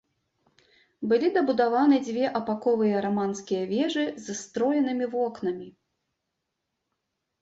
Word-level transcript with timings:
Былі 1.09 1.27
дабудаваны 1.35 1.99
дзве 2.07 2.25
апаковыя 2.39 3.03
раманскія 3.07 3.63
вежы 3.75 4.05
з 4.25 4.41
строенымі 4.41 5.05
вокнамі. 5.13 5.67